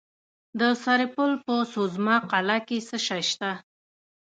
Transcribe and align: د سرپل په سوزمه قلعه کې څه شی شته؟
د 0.59 0.61
سرپل 0.83 1.31
په 1.45 1.55
سوزمه 1.73 2.15
قلعه 2.31 2.59
کې 2.67 2.77
څه 2.87 2.97
شی 3.07 3.21
شته؟ 3.29 3.51